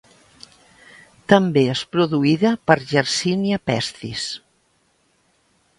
També 1.33 1.63
és 1.75 1.83
produïda 1.97 2.55
per 2.71 2.79
"Yersinia 2.95 3.63
pestis". 3.71 4.29